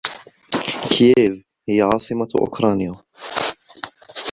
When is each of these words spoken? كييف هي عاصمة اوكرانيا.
كييف 0.91 1.43
هي 1.69 1.81
عاصمة 1.81 2.27
اوكرانيا. 2.39 2.95